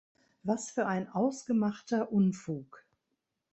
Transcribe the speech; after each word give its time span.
Was 0.41 0.71
für 0.71 0.87
ein 0.87 1.09
ausgemachter 1.11 2.11
Unfug! 2.11 2.87